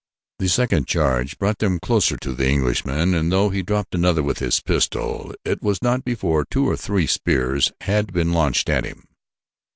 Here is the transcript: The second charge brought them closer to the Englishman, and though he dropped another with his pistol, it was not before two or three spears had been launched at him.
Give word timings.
The 0.39 0.49
second 0.49 0.87
charge 0.87 1.37
brought 1.37 1.59
them 1.59 1.77
closer 1.79 2.17
to 2.17 2.33
the 2.33 2.49
Englishman, 2.49 3.13
and 3.13 3.31
though 3.31 3.51
he 3.51 3.61
dropped 3.61 3.93
another 3.93 4.23
with 4.23 4.39
his 4.39 4.59
pistol, 4.59 5.31
it 5.45 5.61
was 5.61 5.79
not 5.83 6.03
before 6.03 6.43
two 6.43 6.67
or 6.67 6.75
three 6.75 7.05
spears 7.05 7.71
had 7.81 8.11
been 8.11 8.33
launched 8.33 8.67
at 8.67 8.83
him. 8.83 9.07